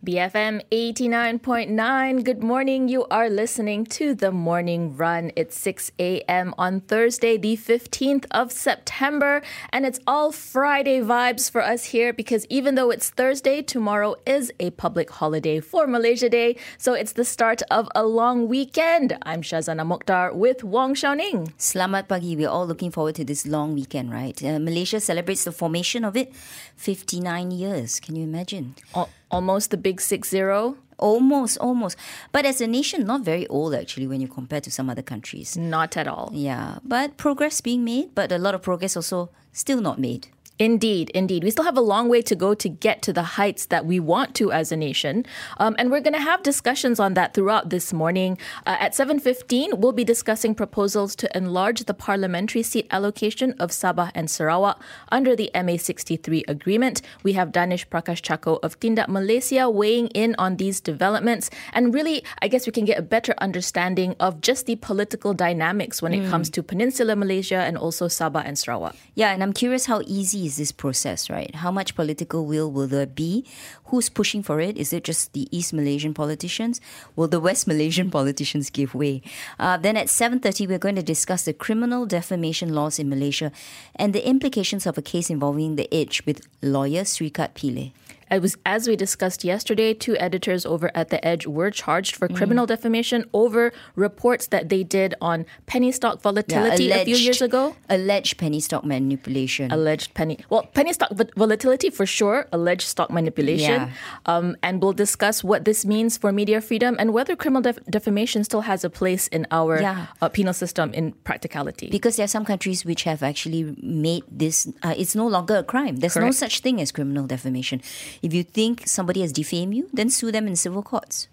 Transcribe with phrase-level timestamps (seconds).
[0.00, 2.24] BFM 89.9.
[2.24, 2.88] Good morning.
[2.88, 5.30] You are listening to The Morning Run.
[5.36, 6.54] It's 6 a.m.
[6.56, 9.42] on Thursday, the 15th of September.
[9.74, 14.50] And it's all Friday vibes for us here because even though it's Thursday, tomorrow is
[14.58, 16.56] a public holiday for Malaysia Day.
[16.78, 19.18] So it's the start of a long weekend.
[19.24, 21.52] I'm Shazana Mokhtar with Wong Xiaoning.
[21.58, 22.36] Selamat pagi.
[22.36, 24.42] We're all looking forward to this long weekend, right?
[24.42, 26.32] Uh, Malaysia celebrates the formation of it
[26.76, 28.00] 59 years.
[28.00, 28.76] Can you imagine?
[28.94, 30.76] Oh almost the big six zero.
[30.98, 31.96] Almost, almost.
[32.30, 35.56] But as a nation, not very old actually when you compare to some other countries.
[35.56, 36.30] Not at all.
[36.34, 40.28] Yeah, but progress being made, but a lot of progress also still not made.
[40.60, 41.42] Indeed, indeed.
[41.42, 43.98] We still have a long way to go to get to the heights that we
[43.98, 45.24] want to as a nation.
[45.56, 48.36] Um, and we're going to have discussions on that throughout this morning.
[48.66, 54.10] Uh, at 7.15, we'll be discussing proposals to enlarge the parliamentary seat allocation of Sabah
[54.14, 54.78] and Sarawak
[55.10, 57.00] under the MA63 agreement.
[57.22, 61.48] We have Danesh Prakash Chacko of Tindak Malaysia weighing in on these developments.
[61.72, 66.02] And really, I guess we can get a better understanding of just the political dynamics
[66.02, 66.28] when it mm.
[66.28, 68.94] comes to Peninsula Malaysia and also Sabah and Sarawak.
[69.14, 71.54] Yeah, and I'm curious how easy is this process, right?
[71.54, 73.46] How much political will will there be?
[73.86, 74.76] Who's pushing for it?
[74.76, 76.80] Is it just the East Malaysian politicians?
[77.14, 79.22] Will the West Malaysian politicians give way?
[79.58, 83.52] Uh, then at 7.30, we're going to discuss the criminal defamation laws in Malaysia
[83.94, 87.92] and the implications of a case involving the Edge with lawyer Srikant Pillay.
[88.30, 92.28] It was as we discussed yesterday, two editors over at The Edge were charged for
[92.28, 92.36] mm.
[92.36, 97.16] criminal defamation over reports that they did on penny stock volatility yeah, alleged, a few
[97.16, 97.76] years ago.
[97.88, 99.72] Alleged penny stock manipulation.
[99.72, 100.38] Alleged penny.
[100.48, 102.46] Well, penny stock volatility for sure.
[102.52, 103.88] Alleged stock manipulation.
[103.88, 103.90] Yeah.
[104.26, 108.44] Um, and we'll discuss what this means for media freedom and whether criminal def- defamation
[108.44, 110.06] still has a place in our yeah.
[110.22, 111.90] uh, penal system in practicality.
[111.90, 114.68] Because there are some countries which have actually made this.
[114.82, 115.96] Uh, it's no longer a crime.
[115.96, 116.26] There's Correct.
[116.26, 117.82] no such thing as criminal defamation.
[118.22, 121.28] If you think somebody has defamed you, then sue them in civil courts.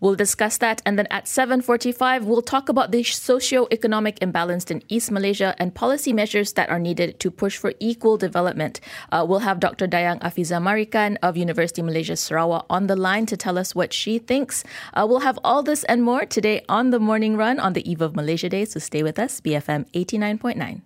[0.00, 5.10] We'll discuss that and then at 7:45 we'll talk about the socio-economic imbalance in East
[5.10, 8.80] Malaysia and policy measures that are needed to push for equal development.
[9.12, 9.86] Uh, we'll have Dr.
[9.86, 14.18] Dayang Afiza Marikan of University Malaysia Sarawak on the line to tell us what she
[14.18, 14.64] thinks.
[14.94, 18.00] Uh, we'll have all this and more today on the morning run on the eve
[18.00, 19.40] of Malaysia Day, so stay with us.
[19.40, 20.80] BFM 89.9.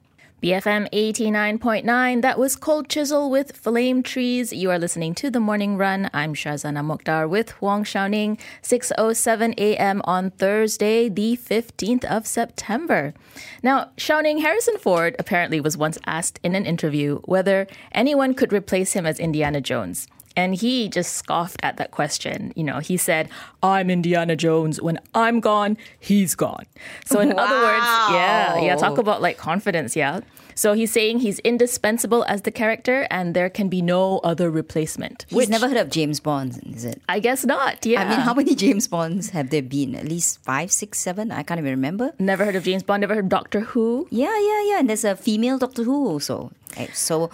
[0.45, 2.21] BFM 89.9.
[2.21, 4.53] That was Cold Chisel with Flame Trees.
[4.53, 6.11] You are listening to The Morning Run.
[6.13, 8.39] I'm Shazana Mokhtar with Wong Xiaoning.
[8.63, 10.03] 6.07 a.m.
[10.05, 13.15] on Thursday, the 15th of September.
[13.63, 18.93] Now, Xiaoning Harrison Ford apparently was once asked in an interview whether anyone could replace
[18.93, 20.09] him as Indiana Jones.
[20.37, 22.53] And he just scoffed at that question.
[22.57, 23.29] You know, he said,
[23.63, 24.81] I'm Indiana Jones.
[24.81, 26.65] When I'm gone, he's gone.
[27.05, 27.45] So, in wow.
[27.45, 30.21] other words, yeah, yeah, talk about like confidence, yeah.
[30.57, 35.27] So he's saying he's indispensable as the character and there can be no other replacement.
[35.29, 37.03] He's which, never heard of James Bond, is it?
[37.09, 38.03] I guess not, yeah.
[38.03, 39.95] I mean, how many James Bonds have there been?
[39.95, 41.33] At least five, six, seven?
[41.33, 42.13] I can't even remember.
[42.19, 44.07] Never heard of James Bond, never heard of Doctor Who?
[44.11, 44.79] Yeah, yeah, yeah.
[44.79, 46.53] And there's a female Doctor Who also.
[46.77, 47.31] Eh, so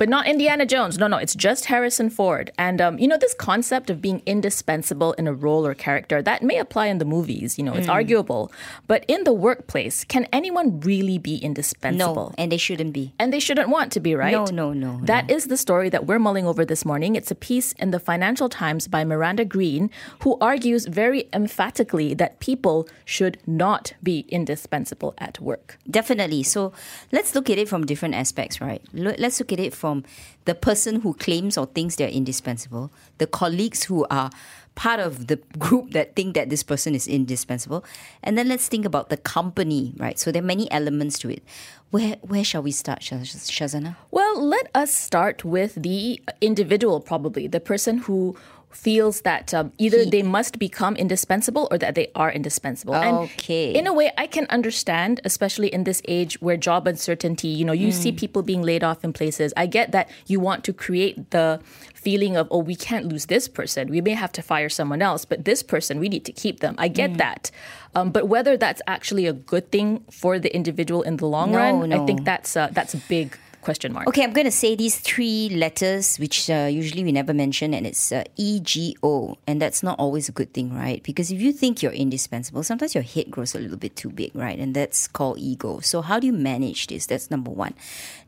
[0.00, 0.96] but not Indiana Jones.
[0.96, 2.50] No, no, it's just Harrison Ford.
[2.56, 6.42] And um, you know, this concept of being indispensable in a role or character that
[6.42, 7.58] may apply in the movies.
[7.58, 7.92] You know, it's mm.
[7.92, 8.50] arguable,
[8.86, 12.30] but in the workplace, can anyone really be indispensable?
[12.30, 14.32] No, and they shouldn't be, and they shouldn't want to be, right?
[14.32, 15.00] No, no, no.
[15.04, 15.36] That no.
[15.36, 17.14] is the story that we're mulling over this morning.
[17.14, 19.90] It's a piece in the Financial Times by Miranda Green,
[20.22, 25.76] who argues very emphatically that people should not be indispensable at work.
[25.90, 26.44] Definitely.
[26.44, 26.72] So
[27.12, 28.82] let's look at it from different aspects, right?
[28.94, 30.04] Let's look at it from from
[30.44, 34.30] the person who claims or thinks they're indispensable, the colleagues who are
[34.76, 37.84] part of the group that think that this person is indispensable,
[38.22, 40.18] and then let's think about the company, right?
[40.18, 41.42] So there are many elements to it.
[41.90, 43.96] Where where shall we start, Shazana?
[44.12, 48.36] Well, let us start with the individual, probably the person who
[48.70, 52.94] feels that um, either he, they must become indispensable or that they are indispensable.
[52.94, 53.68] Okay.
[53.68, 57.64] And in a way, I can understand, especially in this age where job uncertainty, you
[57.64, 57.92] know, you mm.
[57.92, 59.52] see people being laid off in places.
[59.56, 61.60] I get that you want to create the
[61.94, 63.88] feeling of, oh, we can't lose this person.
[63.88, 66.74] We may have to fire someone else, but this person, we need to keep them.
[66.78, 67.18] I get mm.
[67.18, 67.50] that.
[67.94, 71.58] Um, but whether that's actually a good thing for the individual in the long no,
[71.58, 72.02] run, no.
[72.02, 74.08] I think that's uh, that's a big question mark.
[74.08, 77.86] Okay, I'm going to say these three letters, which uh, usually we never mention, and
[77.86, 81.02] it's uh, EGO, and that's not always a good thing, right?
[81.02, 84.34] Because if you think you're indispensable, sometimes your head grows a little bit too big,
[84.34, 84.58] right?
[84.58, 85.80] And that's called ego.
[85.80, 87.06] So how do you manage this?
[87.06, 87.74] That's number one.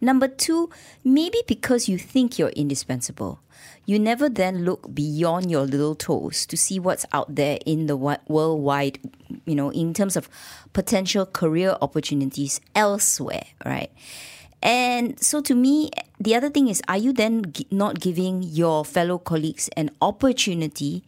[0.00, 0.70] Number two,
[1.04, 3.40] maybe because you think you're indispensable
[3.84, 7.96] you never then look beyond your little toes to see what's out there in the
[7.96, 8.98] worldwide,
[9.44, 10.28] you know, in terms of
[10.72, 13.90] potential career opportunities elsewhere, right?
[14.62, 19.18] And so to me, the other thing is, are you then not giving your fellow
[19.18, 21.02] colleagues an opportunity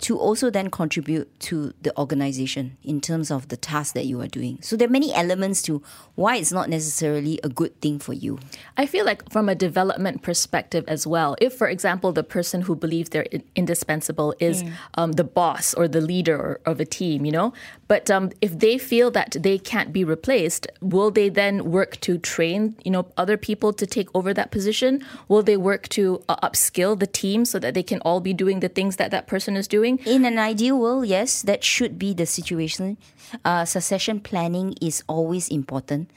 [0.00, 4.26] to also then contribute to the organization in terms of the task that you are
[4.26, 4.58] doing?
[4.62, 5.82] So there are many elements to
[6.14, 8.38] why it's not necessarily a good thing for you.
[8.76, 12.76] I feel like from a development perspective as well, if, for example, the person who
[12.76, 13.26] believes they're
[13.56, 14.64] indispensable is
[14.94, 17.52] um, the boss or the leader of a team, you know,
[17.90, 22.18] but um, if they feel that they can't be replaced, will they then work to
[22.18, 25.04] train, you know, other people to take over that position?
[25.26, 28.60] Will they work to uh, upskill the team so that they can all be doing
[28.60, 29.89] the things that that person is doing?
[30.06, 32.96] In an ideal world, yes, that should be the situation.
[33.44, 36.10] Uh, succession planning is always important.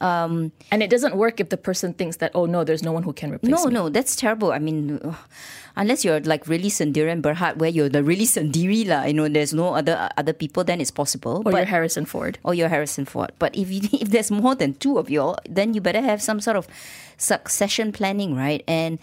[0.00, 3.12] And it doesn't work if the person thinks that, oh no, there's no one who
[3.12, 3.72] can replace No, me.
[3.72, 4.50] no, no, that's terrible.
[4.52, 5.14] I mean, ugh,
[5.76, 9.54] unless you're like really Sendirian Berhad, where you're the really Sendiri lah, you know, there's
[9.54, 11.38] no other other people, then it's possible.
[11.46, 12.38] Or but, you're Harrison Ford.
[12.42, 13.30] or you're Harrison Ford.
[13.38, 16.20] But if you, if there's more than two of you, all, then you better have
[16.20, 16.66] some sort of
[17.16, 18.64] succession planning, right?
[18.66, 18.98] And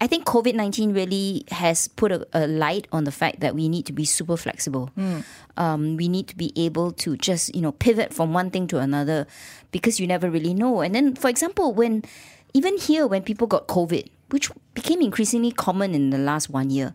[0.00, 3.68] I think COVID nineteen really has put a, a light on the fact that we
[3.68, 4.90] need to be super flexible.
[5.56, 8.78] Um, we need to be able to just you know pivot from one thing to
[8.78, 9.26] another
[9.72, 10.80] because you never really know.
[10.80, 12.04] And then, for example, when
[12.54, 16.94] even here when people got COVID, which became increasingly common in the last one year,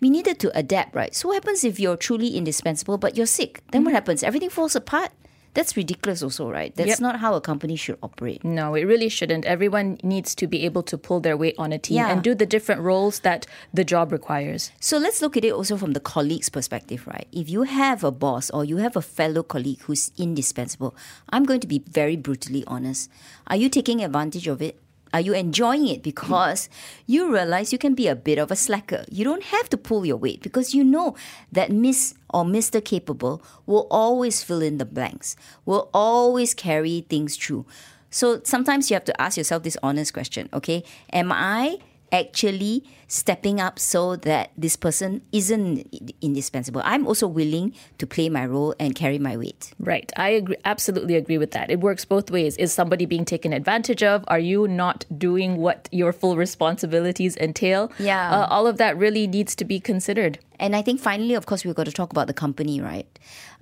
[0.00, 1.14] we needed to adapt, right?
[1.14, 3.62] So what happens if you're truly indispensable but you're sick?
[3.70, 4.22] Then what happens?
[4.22, 5.12] Everything falls apart.
[5.54, 6.74] That's ridiculous, also, right?
[6.76, 7.00] That's Yep.
[7.00, 8.44] not how a company should operate.
[8.44, 9.44] No, it really shouldn't.
[9.44, 12.10] Everyone needs to be able to pull their weight on a team Yeah.
[12.10, 14.70] and do the different roles that the job requires.
[14.80, 17.26] So let's look at it also from the colleague's perspective, right?
[17.32, 20.94] If you have a boss or you have a fellow colleague who's indispensable,
[21.30, 23.10] I'm going to be very brutally honest.
[23.48, 24.78] Are you taking advantage of it?
[25.12, 26.68] Are you enjoying it because
[27.06, 29.04] you realize you can be a bit of a slacker?
[29.10, 31.16] You don't have to pull your weight because you know
[31.50, 32.84] that Miss or Mr.
[32.84, 35.36] Capable will always fill in the blanks,
[35.66, 37.66] will always carry things through.
[38.10, 40.84] So sometimes you have to ask yourself this honest question, okay?
[41.12, 41.78] Am I
[42.12, 45.86] actually stepping up so that this person isn't
[46.20, 46.80] indispensable.
[46.84, 49.72] I'm also willing to play my role and carry my weight.
[49.80, 50.12] Right.
[50.16, 51.70] I agree, absolutely agree with that.
[51.70, 52.56] It works both ways.
[52.56, 54.24] Is somebody being taken advantage of?
[54.28, 57.90] Are you not doing what your full responsibilities entail?
[57.98, 58.30] Yeah.
[58.30, 60.38] Uh, all of that really needs to be considered.
[60.60, 63.06] And I think finally, of course, we've got to talk about the company, right?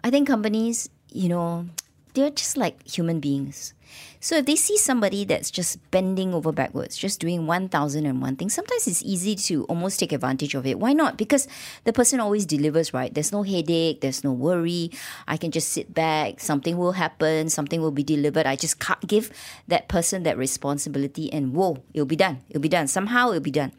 [0.05, 1.67] I think companies, you know,
[2.19, 3.75] they're just like human beings.
[4.21, 8.87] So if they see somebody that's just bending over backwards, just doing 1001 things, sometimes
[8.87, 10.79] it's easy to almost take advantage of it.
[10.79, 11.17] Why not?
[11.17, 11.47] Because
[11.85, 13.15] the person always delivers, right?
[13.15, 14.91] There's no headache, there's no worry.
[15.27, 18.47] I can just sit back, something will happen, something will be delivered.
[18.47, 19.31] I just can't give
[19.69, 22.43] that person that responsibility and whoa, it'll be done.
[22.51, 22.89] It'll be done.
[22.89, 23.73] Somehow it'll be done.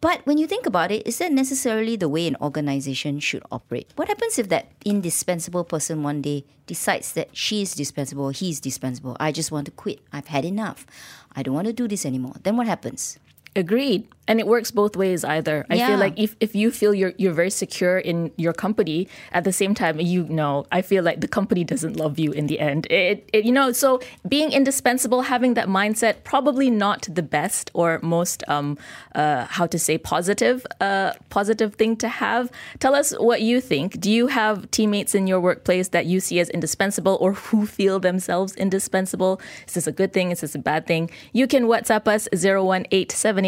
[0.00, 3.92] But when you think about it, is that necessarily the way an organization should operate?
[3.96, 8.60] What happens if that indispensable person one day decides that she is dispensable, he is
[8.60, 9.16] dispensable?
[9.18, 9.98] I just want to quit.
[10.12, 10.86] I've had enough.
[11.34, 12.34] I don't want to do this anymore.
[12.44, 13.18] Then what happens?
[13.58, 14.06] Agreed.
[14.30, 15.64] And it works both ways either.
[15.70, 15.86] I Yeah.
[15.88, 19.54] feel like if, if you feel you're you're very secure in your company, at the
[19.60, 22.86] same time you know, I feel like the company doesn't love you in the end.
[22.90, 27.88] It, it you know, so being indispensable, having that mindset, probably not the best or
[28.16, 28.76] most um
[29.14, 32.44] uh how to say positive uh positive thing to have.
[32.84, 33.98] Tell us what you think.
[33.98, 37.96] Do you have teammates in your workplace that you see as indispensable or who feel
[37.98, 39.40] themselves indispensable?
[39.66, 40.26] Is this a good thing?
[40.34, 41.08] Is this a bad thing?
[41.32, 42.28] You can WhatsApp us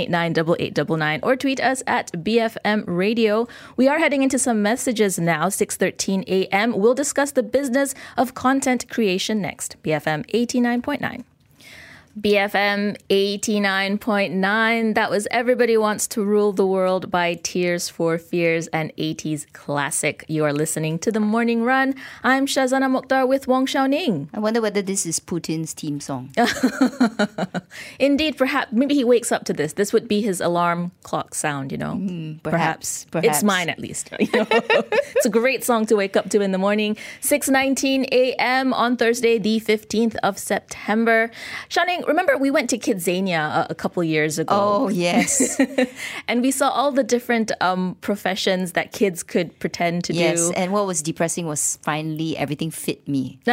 [0.08, 3.48] 018-789-8899 or tweet us at BFM Radio.
[3.76, 6.78] We are heading into some messages now, 6.13 a.m.
[6.78, 9.76] We'll discuss the business of content creation next.
[9.82, 11.24] BFM 89.9.
[12.18, 14.94] BFM 89.9.
[14.96, 20.24] That was Everybody Wants to Rule the World by Tears for Fears, an 80s classic.
[20.26, 21.94] You are listening to The Morning Run.
[22.24, 24.28] I'm Shazana Mokhtar with Wong Xiaoning.
[24.34, 26.30] I wonder whether this is Putin's team song.
[28.00, 29.74] Indeed, perhaps, maybe he wakes up to this.
[29.74, 31.94] This would be his alarm clock sound, you know?
[31.94, 33.42] Hmm, perhaps, It's perhaps.
[33.44, 34.10] mine at least.
[34.18, 34.46] you know?
[34.50, 36.96] it's a great song to wake up to in the morning.
[37.20, 38.72] 6.19 a.m.
[38.74, 41.30] on Thursday, the 15th of September.
[42.06, 44.54] Remember we went to Kidzania a, a couple years ago.
[44.54, 45.60] Oh, yes.
[46.28, 50.38] And we saw all the different um, professions that kids could pretend to yes.
[50.38, 50.46] do.
[50.46, 53.40] Yes, and what was depressing was finally everything fit me.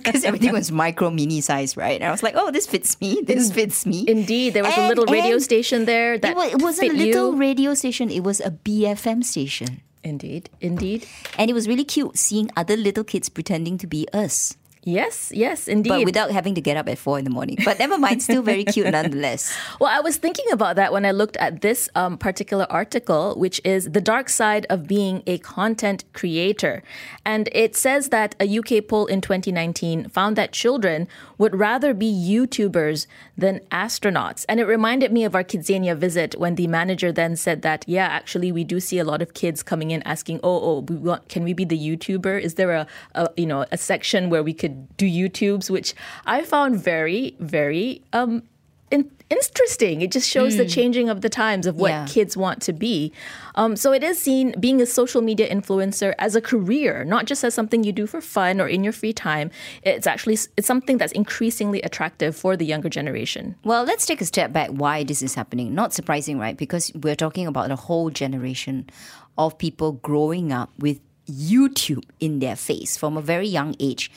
[0.00, 2.00] Because everything was micro mini size, right?
[2.00, 3.20] And I was like, oh, this fits me.
[3.22, 4.04] This fits me.
[4.08, 7.38] Indeed, there was a little radio station there that it, it wasn't a little you.
[7.38, 9.82] radio station, it was a BFM station.
[10.02, 11.06] Indeed, indeed.
[11.36, 14.56] And it was really cute seeing other little kids pretending to be us.
[14.82, 15.90] Yes, yes, indeed.
[15.90, 17.58] But without having to get up at four in the morning.
[17.64, 19.54] But never mind, still very cute nonetheless.
[19.78, 23.60] Well, I was thinking about that when I looked at this um, particular article, which
[23.62, 26.82] is The Dark Side of Being a Content Creator.
[27.26, 31.08] And it says that a UK poll in 2019 found that children
[31.40, 33.06] would rather be YouTubers
[33.36, 34.44] than astronauts.
[34.46, 38.08] And it reminded me of our Kidzania visit when the manager then said that, yeah,
[38.08, 41.30] actually, we do see a lot of kids coming in asking, oh, oh, we want,
[41.30, 42.38] can we be the YouTuber?
[42.38, 45.94] Is there a, a you know, a section where we could do YouTubes, which
[46.26, 48.42] I found very, very um,
[48.90, 50.02] in- interesting.
[50.02, 50.58] It just shows mm.
[50.58, 52.06] the changing of the times of what yeah.
[52.06, 53.12] kids want to be.
[53.54, 57.44] Um, so it is seen being a social media influencer as a career, not just
[57.44, 59.50] as something you do for fun or in your free time.
[59.82, 63.54] It's actually it's something that's increasingly attractive for the younger generation.
[63.64, 64.70] Well, let's take a step back.
[64.70, 65.74] Why this is happening?
[65.74, 66.56] Not surprising, right?
[66.56, 68.90] Because we're talking about a whole generation
[69.38, 74.10] of people growing up with YouTube in their face from a very young age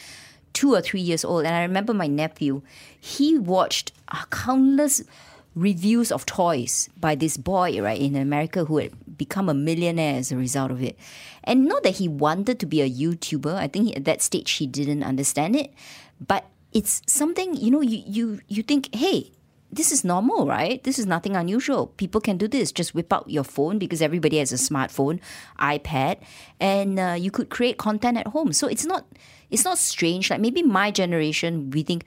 [0.54, 2.62] two or three years old, and I remember my nephew,
[3.00, 3.92] he watched
[4.30, 5.04] countless
[5.56, 10.32] reviews of toys by this boy, right, in America who had become a millionaire as
[10.32, 10.98] a result of it.
[11.44, 14.52] And not that he wanted to be a YouTuber, I think he, at that stage
[14.54, 15.74] he didn't understand it,
[16.26, 19.32] but it's something, you know, you, you, you think, hey,
[19.72, 20.84] this is normal, right?
[20.84, 21.88] This is nothing unusual.
[21.98, 22.72] People can do this.
[22.72, 25.20] Just whip out your phone because everybody has a smartphone,
[25.60, 26.20] iPad,
[26.60, 28.54] and uh, you could create content at home.
[28.54, 29.06] So it's not
[29.54, 30.30] it's not strange.
[30.32, 32.06] Like maybe my generation, we think,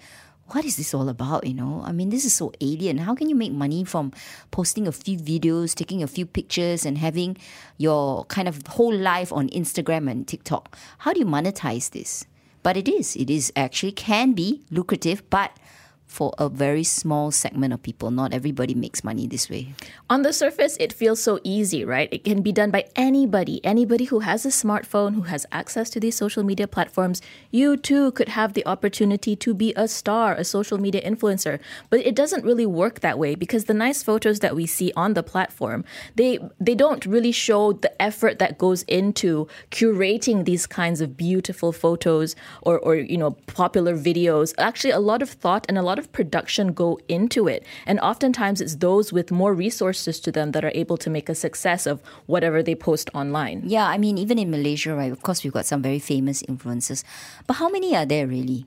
[0.49, 1.47] what is this all about?
[1.47, 2.99] You know, I mean, this is so alien.
[2.99, 4.13] How can you make money from
[4.51, 7.37] posting a few videos, taking a few pictures, and having
[7.79, 10.77] your kind of whole life on Instagram and TikTok?
[10.99, 12.27] How do you monetize this?
[12.63, 15.53] But it is, it is actually can be lucrative, but
[16.17, 18.11] for a very small segment of people.
[18.11, 19.75] Not everybody makes money this way.
[20.09, 22.09] On the surface, it feels so easy, right?
[22.13, 23.61] It can be done by anybody.
[23.65, 27.21] Anybody who has a smartphone, who has access to these social media platforms.
[27.51, 31.59] You too could have the opportunity to be a star, a social media influencer.
[31.91, 35.15] But it doesn't really work that way because the nice photos that we see on
[35.15, 41.01] the platform, they they don't really show the effort that goes into curating these kinds
[41.01, 44.55] of beautiful photos or or you know popular videos.
[44.57, 47.65] Actually, a lot of thought and a lot lot of production go into it.
[47.87, 51.35] And oftentimes it's those with more resources to them that are able to make a
[51.35, 53.63] success of whatever they post online.
[53.67, 57.03] Yeah, I mean, even in Malaysia, right, of course, we've got some very famous influencers.
[57.47, 58.67] But how many are there really?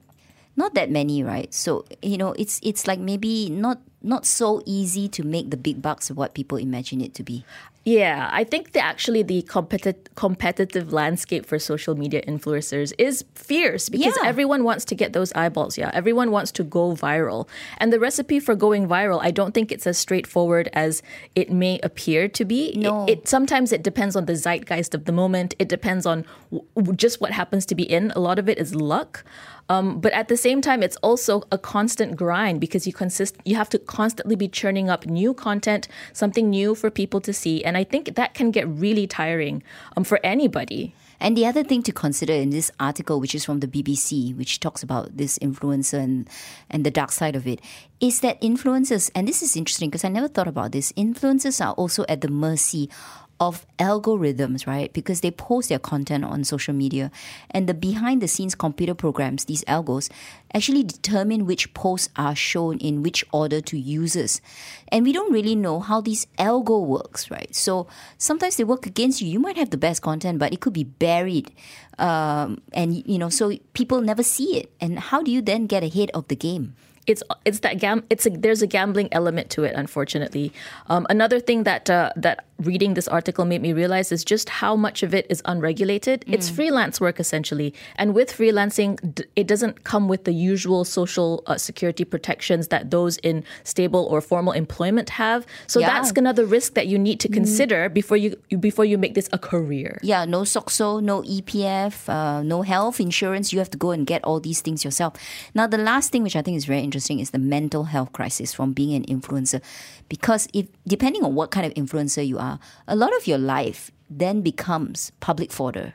[0.55, 1.53] Not that many, right?
[1.53, 5.81] So, you know, it's it's like maybe not not so easy to make the big
[5.81, 7.45] bucks of what people imagine it to be.
[7.89, 13.89] Yeah, I think that actually the competi- competitive landscape for social media influencers is fierce
[13.89, 14.29] because yeah.
[14.29, 15.75] everyone wants to get those eyeballs.
[15.75, 17.47] Yeah, everyone wants to go viral.
[17.79, 21.01] And the recipe for going viral, I don't think it's as straightforward as
[21.33, 22.73] it may appear to be.
[22.77, 23.05] No.
[23.05, 25.55] It, it sometimes it depends on the zeitgeist of the moment.
[25.57, 28.11] It depends on w- just what happens to be in.
[28.11, 29.23] A lot of it is luck.
[29.69, 33.55] Um, but at the same time, it's also a constant grind because you consist you
[33.55, 37.77] have to constantly be churning up new content, something new for people to see, and
[37.77, 39.61] I think that can get really tiring
[39.95, 40.93] um, for anybody.
[41.19, 44.61] And the other thing to consider in this article, which is from the BBC, which
[44.61, 46.29] talks about this influencer and,
[46.69, 47.59] and the dark side of it,
[47.99, 51.73] is that influencers, and this is interesting because I never thought about this, influencers are
[51.73, 52.89] also at the mercy
[53.39, 54.91] of algorithms, right?
[54.91, 57.09] Because they post their content on social media.
[57.51, 60.09] And the behind the scenes computer programs, these algos,
[60.53, 64.41] actually determine which posts are shown in which order to users.
[64.89, 67.53] And we don't really know how this algo works, right?
[67.55, 69.29] So sometimes they work against you.
[69.29, 71.51] You might have the best content, but it could be buried.
[71.97, 74.71] Um, and, you know, so people never see it.
[74.81, 76.75] And how do you then get ahead of the game?
[77.09, 80.53] It's it's that gam it's a, there's a gambling element to it unfortunately
[80.87, 84.75] um, another thing that uh, that reading this article made me realize is just how
[84.75, 86.33] much of it is unregulated mm.
[86.33, 91.57] it's freelance work essentially and with freelancing it doesn't come with the usual social uh,
[91.57, 95.87] security protections that those in stable or formal employment have so yeah.
[95.87, 97.33] that's another risk that you need to mm.
[97.33, 97.93] consider mm.
[97.93, 102.61] before you before you make this a career yeah no SOCSO no EPF uh, no
[102.61, 105.13] health insurance you have to go and get all these things yourself
[105.55, 108.11] now the last thing which I think is very interesting interesting is the mental health
[108.11, 109.61] crisis from being an influencer.
[110.09, 113.89] Because if depending on what kind of influencer you are, a lot of your life
[114.09, 115.93] then becomes public fodder.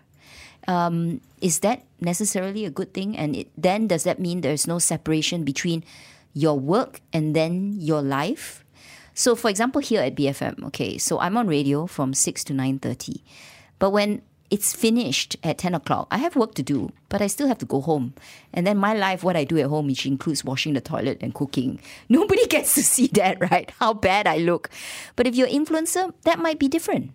[0.67, 3.19] Um, is that necessarily a good thing?
[3.19, 5.85] And it, then does that mean there's no separation between
[6.33, 8.65] your work and then your life?
[9.13, 12.79] So, for example, here at BFM, okay, so I'm on radio from six to nine
[12.79, 13.23] thirty,
[13.79, 16.07] but when it's finished at 10 o'clock.
[16.11, 18.15] I have work to do, but I still have to go home.
[18.53, 21.35] And then my life, what I do at home, which includes washing the toilet and
[21.35, 21.81] cooking.
[22.09, 23.73] Nobody gets to see that, right?
[23.81, 24.71] How bad I look.
[25.17, 27.13] But if you're an influencer, that might be different.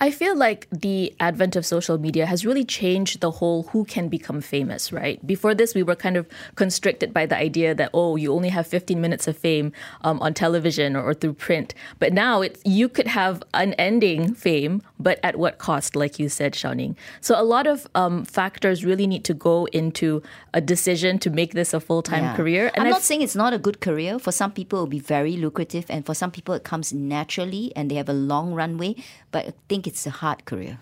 [0.00, 4.08] I feel like the advent of social media has really changed the whole who can
[4.08, 5.24] become famous, right?
[5.26, 6.26] Before this, we were kind of
[6.56, 10.34] constricted by the idea that, oh, you only have 15 minutes of fame um, on
[10.34, 11.74] television or, or, through print.
[11.98, 16.54] But now it's, you could have unending fame, but at what cost, like you said,
[16.54, 16.96] Xiaoning.
[17.20, 20.22] So a lot of um, factors really need to go into
[20.54, 22.36] a decision to make this a full time yeah.
[22.36, 22.66] career.
[22.74, 24.18] And I'm I've, not saying it's not a good career.
[24.18, 25.86] For some people, it will be very lucrative.
[25.88, 28.96] And for some people, it comes naturally and they have a long runway.
[29.30, 30.78] But I think it's a hard career.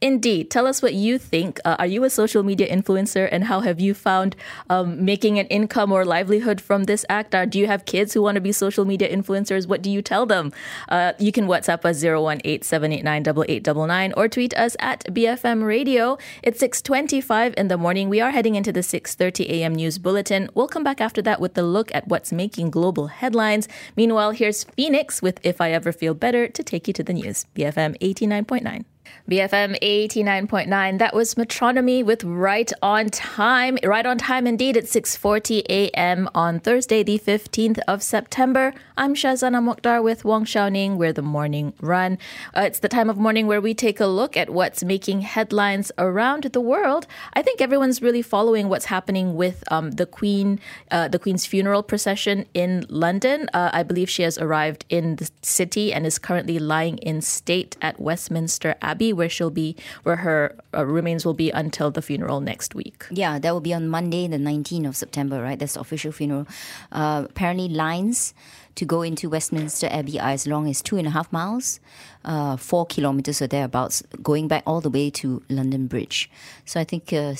[0.00, 0.48] Indeed.
[0.48, 1.58] Tell us what you think.
[1.64, 4.36] Uh, are you a social media influencer and how have you found
[4.70, 7.34] um, making an income or livelihood from this act?
[7.34, 9.66] Uh, do you have kids who want to be social media influencers?
[9.66, 10.52] What do you tell them?
[10.88, 16.16] Uh, you can WhatsApp us 018 or tweet us at BFM Radio.
[16.44, 18.08] It's 6.25 in the morning.
[18.08, 19.74] We are heading into the 6.30 a.m.
[19.74, 20.48] news bulletin.
[20.54, 23.66] We'll come back after that with a look at what's making global headlines.
[23.96, 27.46] Meanwhile, here's Phoenix with If I Ever Feel Better to take you to the news.
[27.56, 28.84] BFM 89.9.
[29.28, 30.98] BFM 89.9.
[30.98, 33.76] That was Metronomy with Right on Time.
[33.84, 36.30] Right on time indeed at 6:40 a.m.
[36.34, 38.72] on Thursday, the 15th of September.
[38.96, 40.96] I'm Shazana Mokhtar with Wong Xiaoning.
[40.96, 42.18] We're the morning run.
[42.56, 45.92] Uh, it's the time of morning where we take a look at what's making headlines
[45.98, 47.06] around the world.
[47.34, 50.58] I think everyone's really following what's happening with um, the Queen,
[50.90, 53.48] uh, the Queen's funeral procession in London.
[53.52, 57.76] Uh, I believe she has arrived in the city and is currently lying in state
[57.82, 58.97] at Westminster Abbey.
[58.98, 63.06] Abbey, where she'll be, where her uh, remains will be until the funeral next week.
[63.12, 65.56] Yeah, that will be on Monday, the 19th of September, right?
[65.56, 66.48] That's the official funeral.
[66.90, 68.34] Uh, apparently, lines
[68.74, 71.78] to go into Westminster Abbey are as long as two and a half miles,
[72.24, 76.28] uh, four kilometers or thereabouts, going back all the way to London Bridge.
[76.64, 77.34] So I think uh,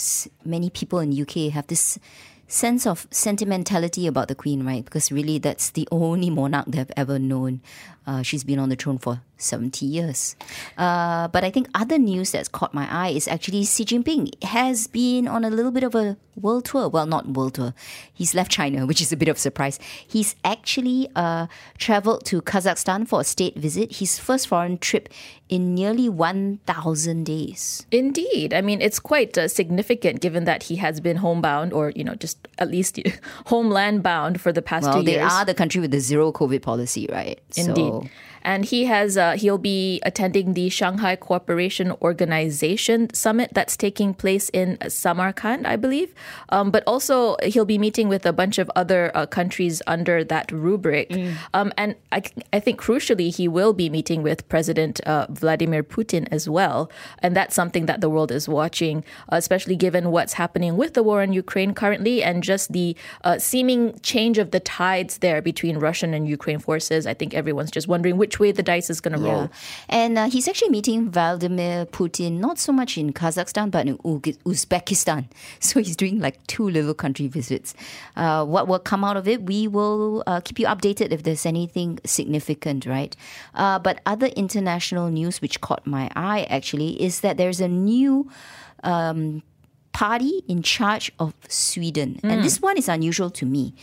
[0.44, 1.98] many people in UK have this
[2.46, 4.84] sense of sentimentality about the Queen, right?
[4.84, 7.62] Because really, that's the only monarch they've ever known.
[8.06, 10.36] Uh, she's been on the throne for 70 years.
[10.76, 14.86] Uh, but I think other news that's caught my eye is actually Xi Jinping has
[14.86, 16.88] been on a little bit of a world tour.
[16.88, 17.74] Well, not world tour.
[18.12, 19.78] He's left China, which is a bit of a surprise.
[20.06, 21.46] He's actually uh,
[21.78, 25.08] traveled to Kazakhstan for a state visit, his first foreign trip
[25.48, 27.86] in nearly 1,000 days.
[27.90, 28.52] Indeed.
[28.52, 32.14] I mean, it's quite uh, significant given that he has been homebound or, you know,
[32.14, 32.98] just at least
[33.46, 35.20] homeland bound for the past well, two years.
[35.20, 37.40] Well, they are the country with the zero COVID policy, right?
[37.56, 37.76] Indeed.
[37.76, 38.06] So
[38.42, 44.48] and he has uh, he'll be attending the Shanghai Cooperation Organization summit that's taking place
[44.50, 46.14] in Samarkand, I believe.
[46.50, 50.50] Um, but also he'll be meeting with a bunch of other uh, countries under that
[50.52, 51.10] rubric.
[51.10, 51.36] Mm.
[51.54, 52.22] Um, and I,
[52.52, 57.36] I think crucially he will be meeting with President uh, Vladimir Putin as well, and
[57.36, 61.32] that's something that the world is watching, especially given what's happening with the war in
[61.32, 66.28] Ukraine currently and just the uh, seeming change of the tides there between Russian and
[66.28, 67.06] Ukraine forces.
[67.06, 69.32] I think everyone's just wondering which which way the dice is going to yeah.
[69.32, 69.50] roll.
[69.88, 75.24] And uh, he's actually meeting Vladimir Putin, not so much in Kazakhstan, but in Uzbekistan.
[75.60, 77.74] So he's doing like two little country visits.
[78.16, 81.46] Uh, what will come out of it, we will uh, keep you updated if there's
[81.46, 83.16] anything significant, right?
[83.54, 88.28] Uh, but other international news which caught my eye actually is that there's a new.
[88.84, 89.42] Um,
[89.92, 92.20] party in charge of Sweden.
[92.22, 92.30] Mm.
[92.30, 93.74] And this one is unusual to me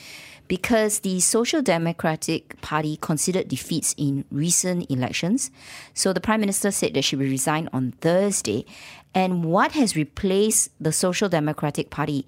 [0.47, 5.51] because the Social Democratic Party considered defeats in recent elections.
[5.93, 8.65] So the Prime Minister said that she will resign on Thursday.
[9.13, 12.27] And what has replaced the Social Democratic Party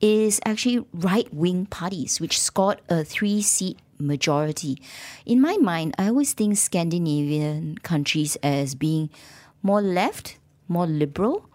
[0.00, 4.80] is actually right wing parties, which scored a three seat majority.
[5.24, 9.10] In my mind, I always think Scandinavian countries as being
[9.62, 11.48] more left, more liberal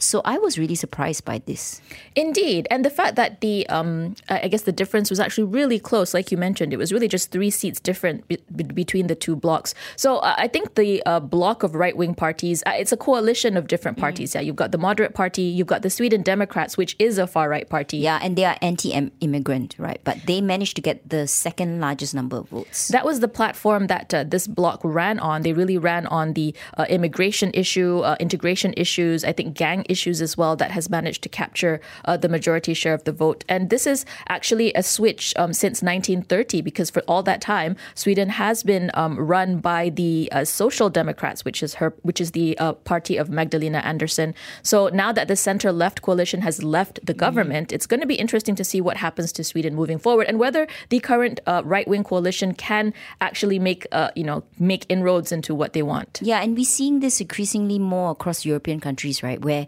[0.00, 1.80] so I was really surprised by this.
[2.16, 6.14] Indeed, and the fact that the um, I guess the difference was actually really close,
[6.14, 9.74] like you mentioned, it was really just three seats different be- between the two blocks.
[9.96, 13.56] So uh, I think the uh, block of right wing parties, uh, it's a coalition
[13.56, 14.00] of different mm.
[14.00, 14.30] parties.
[14.30, 14.34] Mm.
[14.34, 17.48] Yeah, you've got the moderate party, you've got the Sweden Democrats, which is a far
[17.48, 17.98] right party.
[17.98, 20.00] Yeah, and they are anti-immigrant, right?
[20.04, 22.88] But they managed to get the second largest number of votes.
[22.88, 25.42] That was the platform that uh, this block ran on.
[25.42, 29.24] They really ran on the uh, immigration issue, uh, integration issues.
[29.24, 32.94] I think gang issues as well that has managed to capture uh, the majority share
[32.94, 33.44] of the vote.
[33.48, 38.28] And this is actually a switch um, since 1930 because for all that time, Sweden
[38.30, 42.56] has been um, run by the uh, Social Democrats, which is her, which is the
[42.58, 44.34] uh, party of Magdalena Andersson.
[44.62, 47.20] So now that the center left coalition has left the mm-hmm.
[47.20, 47.74] government, mm-hmm.
[47.74, 50.66] it's going to be interesting to see what happens to Sweden moving forward and whether
[50.90, 55.54] the current uh, right wing coalition can actually make uh, you know make inroads into
[55.54, 56.20] what they want.
[56.22, 59.66] Yeah, and we're seeing this increasingly more across European countries, right, where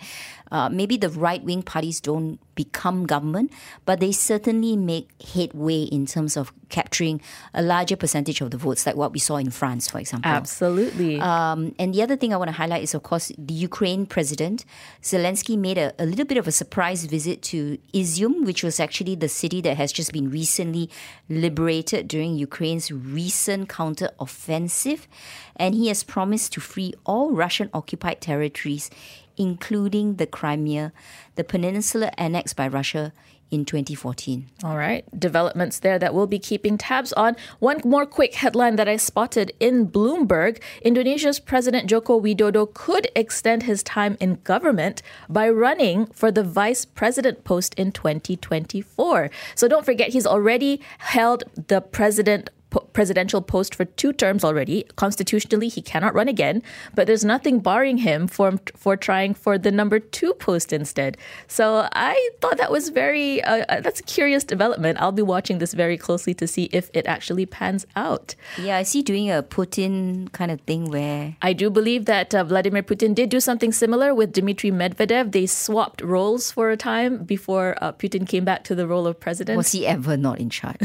[0.52, 3.50] uh, maybe the right wing parties don't become government,
[3.86, 7.22] but they certainly make headway in terms of capturing
[7.54, 10.30] a larger percentage of the votes, like what we saw in France, for example.
[10.30, 11.18] Absolutely.
[11.20, 14.66] Um, and the other thing I want to highlight is, of course, the Ukraine president.
[15.02, 19.14] Zelensky made a, a little bit of a surprise visit to Izium, which was actually
[19.14, 20.90] the city that has just been recently
[21.30, 25.08] liberated during Ukraine's recent counter offensive.
[25.56, 28.90] And he has promised to free all Russian occupied territories
[29.36, 30.92] including the Crimea,
[31.34, 33.12] the peninsula annexed by Russia
[33.52, 34.48] in 2014.
[34.64, 35.04] All right.
[35.16, 37.36] Developments there that we'll be keeping tabs on.
[37.58, 43.64] One more quick headline that I spotted in Bloomberg Indonesia's President Joko Widodo could extend
[43.64, 49.30] his time in government by running for the vice president post in 2024.
[49.54, 54.84] So don't forget, he's already held the president po- presidential post for two terms already.
[54.96, 56.62] Constitutionally, he cannot run again,
[56.94, 61.16] but there's nothing barring him for for trying for the number two post instead.
[61.46, 65.00] So I thought that was very uh, uh, that's a curious development.
[65.00, 68.34] I'll be watching this very closely to see if it actually pans out.
[68.58, 72.42] Yeah, I see doing a Putin kind of thing where I do believe that uh,
[72.44, 75.32] Vladimir Putin did do something similar with Dmitry Medvedev.
[75.32, 79.20] They swapped roles for a time before uh, Putin came back to the role of
[79.20, 79.56] president.
[79.56, 80.80] Was he ever not in charge?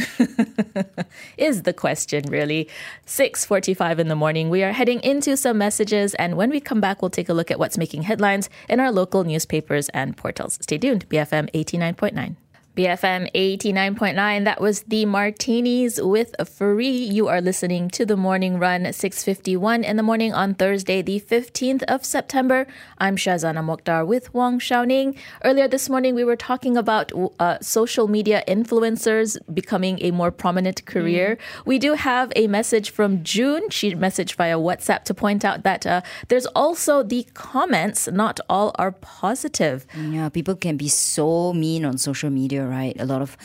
[1.38, 2.68] Is the question, really.
[3.06, 4.50] 6:45 in the morning.
[4.50, 7.52] We are heading into some messages and when we come back we'll take a look
[7.52, 10.60] at what's making headlines in our local newspapers and portals.
[10.62, 11.08] Stay tuned.
[11.10, 12.36] BFM 89.9.
[12.78, 14.44] BFM 89.9.
[14.44, 16.92] That was the Martinis with Free.
[16.92, 21.82] You are listening to the morning run 6:51 in the morning on Thursday, the 15th
[21.88, 22.68] of September.
[23.00, 25.18] I'm Shazana Mokhtar with Wong Xiaoning.
[25.44, 30.86] Earlier this morning, we were talking about uh, social media influencers becoming a more prominent
[30.86, 31.40] career.
[31.40, 31.66] Mm.
[31.66, 33.72] We do have a message from June.
[33.72, 38.08] She messaged via WhatsApp to point out that uh, there's also the comments.
[38.08, 39.88] Not all are positive.
[39.98, 42.96] Yeah, people can be so mean on social media right?
[43.00, 43.38] A lot of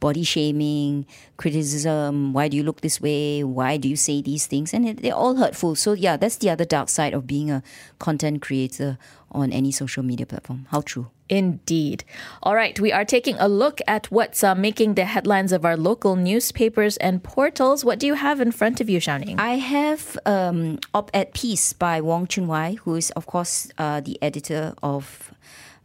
[0.00, 2.32] body shaming, criticism.
[2.32, 3.44] Why do you look this way?
[3.44, 4.72] Why do you say these things?
[4.74, 5.76] And it, they're all hurtful.
[5.76, 7.62] So, yeah, that's the other dark side of being a
[7.98, 8.98] content creator
[9.30, 10.66] on any social media platform.
[10.70, 11.08] How true.
[11.28, 12.02] Indeed.
[12.42, 15.76] All right, we are taking a look at what's uh, making the headlines of our
[15.76, 17.84] local newspapers and portals.
[17.84, 19.38] What do you have in front of you, Xiaoning?
[19.38, 24.18] I have um, op-ed piece by Wong Chun Wai, who is, of course, uh, the
[24.20, 25.32] editor of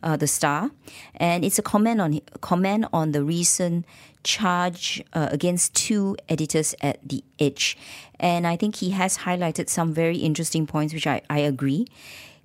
[0.06, 0.72] uh, the Star,
[1.16, 3.86] and it's a comment on comment on the recent
[4.24, 7.78] charge uh, against two editors at the Edge,
[8.20, 11.88] and I think he has highlighted some very interesting points, which I, I agree.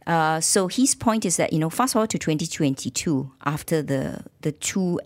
[0.07, 4.53] Uh, so his point is that you know, fast forward to 2022, after the the
[4.53, 4.99] two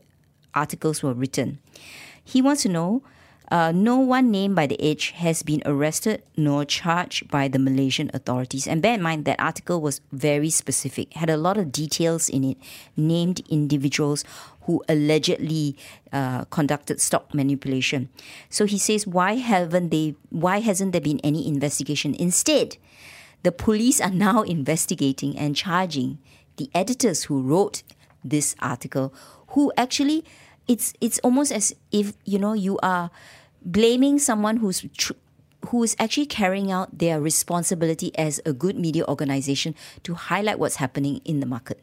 [0.55, 1.59] articles were written,
[2.25, 3.03] he wants to know
[3.51, 8.11] uh, no one named by the Edge has been arrested nor charged by the Malaysian
[8.15, 8.67] authorities.
[8.67, 12.45] And bear in mind that article was very specific, had a lot of details in
[12.45, 12.59] it,
[12.97, 14.25] named individuals
[14.63, 15.77] who allegedly
[16.13, 18.09] uh, conducted stock manipulation.
[18.49, 20.15] So he says, why haven't they?
[20.31, 22.15] Why hasn't there been any investigation?
[22.15, 22.79] Instead,
[23.43, 26.19] the police are now investigating and charging
[26.57, 27.83] the editors who wrote
[28.25, 29.13] this article,
[29.49, 30.25] who actually
[30.69, 33.11] it's it's almost as if you know you are
[33.65, 35.13] blaming someone who's tr-
[35.69, 40.77] who is actually carrying out their responsibility as a good media organization to highlight what's
[40.77, 41.81] happening in the market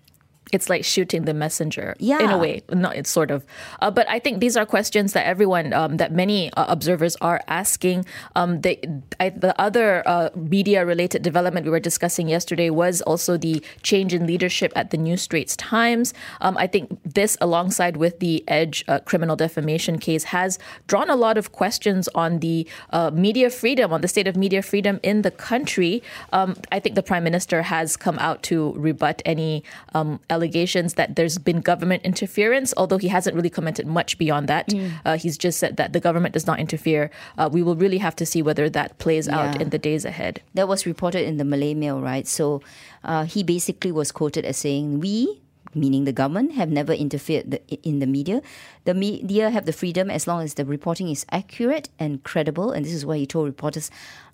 [0.52, 2.20] it's like shooting the messenger yeah.
[2.20, 3.46] in a way not it's sort of
[3.82, 7.42] uh, but i think these are questions that everyone um, that many uh, observers are
[7.48, 8.06] asking.
[8.36, 8.80] Um, the,
[9.20, 14.14] I, the other uh, media related development we were discussing yesterday was also the change
[14.14, 16.14] in leadership at the new straits times.
[16.42, 21.16] Um, i think this alongside with the edge uh, criminal defamation case has drawn a
[21.16, 25.22] lot of questions on the uh, media freedom on the state of media freedom in
[25.22, 26.02] the country.
[26.34, 31.16] Um, i think the prime minister has come out to rebut any um, allegations that
[31.16, 34.68] there's been government interference, although he hasn't really commented much beyond that.
[34.70, 34.92] Mm.
[35.06, 37.12] Uh, he's just said that the government does not interfere.
[37.38, 39.38] Uh, we will really have to see whether that plays yeah.
[39.38, 40.42] out in the days ahead.
[40.56, 42.28] That was reported in the Malay Mail, right?
[42.28, 42.62] So
[43.04, 45.42] uh, he basically was quoted as saying, We,
[45.76, 48.42] meaning the government, have never interfered in the media.
[48.86, 52.72] The media have the freedom as long as the reporting is accurate and credible.
[52.72, 53.92] And this is why he told reporters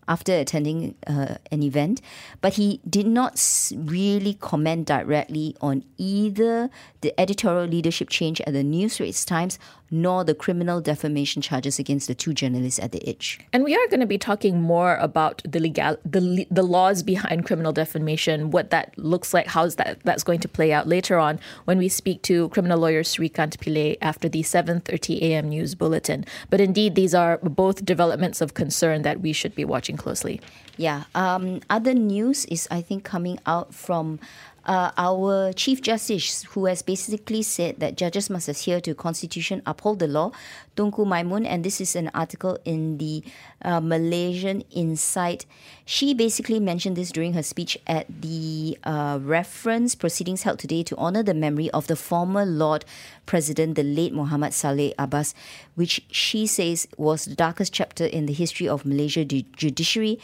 [0.08, 2.02] after attending uh, an event,
[2.42, 3.42] but he did not
[3.76, 6.70] really comment directly on either
[7.02, 9.60] the editorial leadership change at the New Straits Times
[9.92, 13.40] nor the criminal defamation charges against the two journalists at the Edge.
[13.54, 17.46] And we are going to be talking more about the legal the the laws behind
[17.46, 21.40] criminal defamation, what that looks like, how's that that's going to play out later on
[21.66, 25.50] when we speak to criminal lawyer Srikant Pillay after the 7:30 a.m.
[25.50, 26.26] news bulletin.
[26.50, 30.42] But indeed, these are both developments of concern that we should be watching closely.
[30.78, 31.04] Yeah.
[31.16, 34.20] Um, other news is I think coming out from
[34.68, 40.00] uh, our Chief Justice, who has basically said that judges must adhere to Constitution, uphold
[40.00, 40.32] the law,
[40.76, 43.24] Tengku Maimun, and this is an article in the
[43.64, 45.46] uh, Malaysian Insight.
[45.86, 50.96] She basically mentioned this during her speech at the uh, reference proceedings held today to
[50.98, 52.84] honor the memory of the former Lord
[53.26, 55.34] President, the late Mohamed Salleh Abas,
[55.76, 60.20] which she says was the darkest chapter in the history of Malaysia judiciary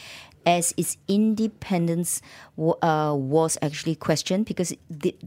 [0.45, 2.21] as its independence
[2.57, 4.73] uh, was actually questioned because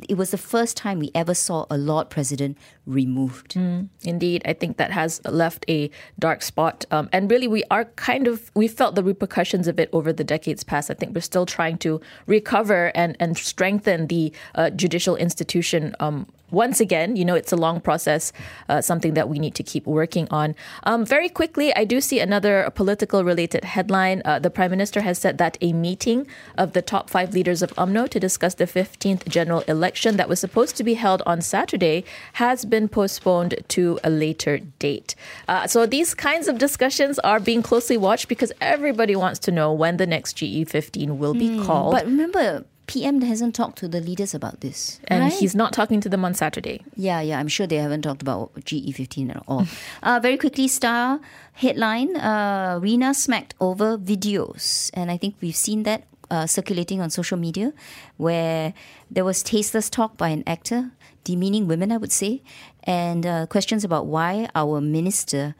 [0.09, 3.55] it was the first time we ever saw a Lord President removed.
[3.55, 6.85] Mm, indeed, I think that has left a dark spot.
[6.90, 10.24] Um, and really, we are kind of, we felt the repercussions of it over the
[10.24, 10.90] decades past.
[10.90, 16.26] I think we're still trying to recover and, and strengthen the uh, judicial institution um,
[16.50, 18.32] once again, you know, it's a long process,
[18.68, 20.54] uh, something that we need to keep working on.
[20.85, 24.22] Um, very quickly, I do see another political related headline.
[24.24, 27.74] Uh, the Prime Minister has said that a meeting of the top five leaders of
[27.74, 32.04] UMNO to discuss the 15th general election that was supposed to be held on Saturday
[32.35, 35.14] has been postponed to a later date.
[35.48, 39.72] Uh, so these kinds of discussions are being closely watched because everybody wants to know
[39.72, 41.92] when the next GE15 will be mm, called.
[41.92, 45.01] But remember, PM hasn't talked to the leaders about this.
[45.09, 45.33] And right?
[45.33, 46.83] he's not talking to them on Saturday.
[46.94, 49.66] Yeah, yeah, I'm sure they haven't talked about GE15 at all.
[50.03, 51.20] uh, very quickly, Star
[51.55, 54.90] headline uh, Rina smacked over videos.
[54.94, 57.72] And I think we've seen that uh, circulating on social media
[58.16, 58.75] where
[59.11, 60.90] there was tasteless talk by an actor,
[61.25, 62.42] demeaning women, I would say,
[62.85, 65.55] and uh, questions about why our minister,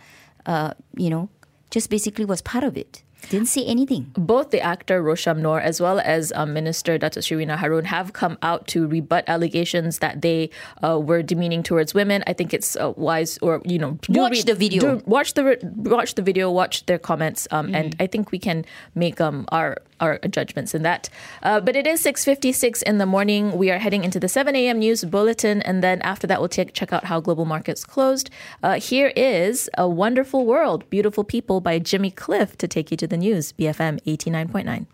[0.45, 1.29] uh, you know,
[1.71, 3.03] just basically was part of it.
[3.31, 4.12] Didn't say anything.
[4.15, 8.39] Both the actor Rosyam Nor as well as um, Minister Dato Sri Harun have come
[8.43, 10.51] out to rebut allegations that they
[10.83, 12.23] uh, were demeaning towards women.
[12.27, 15.59] I think it's uh, wise, or you know, watch read, the video, do, watch the
[15.62, 17.75] watch the video, watch their comments, um, mm-hmm.
[17.75, 21.09] and I think we can make um, our our judgments in that.
[21.42, 23.56] Uh, but it is 6.56 in the morning.
[23.56, 24.78] We are heading into the 7 a.m.
[24.78, 25.62] news bulletin.
[25.62, 28.30] And then after that, we'll take, check out how global markets closed.
[28.62, 33.06] Uh, here is A Wonderful World, Beautiful People by Jimmy Cliff to take you to
[33.06, 34.87] the news, BFM 89.9.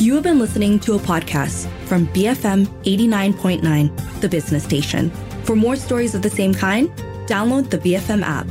[0.00, 5.10] You have been listening to a podcast from BFM 89.9, the business station.
[5.42, 6.88] For more stories of the same kind,
[7.26, 8.46] download the BFM app.